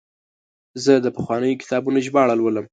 [0.83, 2.65] زه د پخوانیو کتابونو ژباړه لولم.